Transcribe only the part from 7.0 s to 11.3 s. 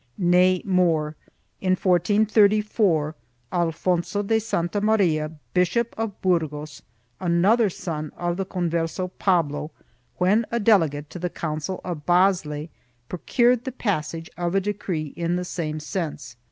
another son of the Converso Pablo, when a delegate to the